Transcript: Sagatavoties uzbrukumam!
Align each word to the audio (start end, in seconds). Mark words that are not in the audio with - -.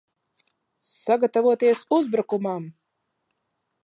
Sagatavoties 1.05 1.83
uzbrukumam! 1.97 2.65